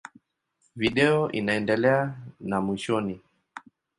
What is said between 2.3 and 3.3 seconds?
na mwishoni.